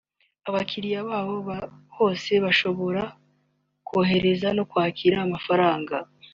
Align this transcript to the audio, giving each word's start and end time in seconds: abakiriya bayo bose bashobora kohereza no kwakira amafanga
abakiriya 0.49 0.99
bayo 1.09 1.35
bose 1.97 2.31
bashobora 2.43 3.03
kohereza 3.87 4.47
no 4.57 4.63
kwakira 4.71 5.15
amafanga 5.25 5.95